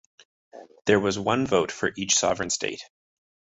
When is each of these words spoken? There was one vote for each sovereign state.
There 0.87 0.99
was 0.99 1.19
one 1.19 1.45
vote 1.45 1.71
for 1.71 1.93
each 1.95 2.15
sovereign 2.15 2.49
state. 2.49 2.81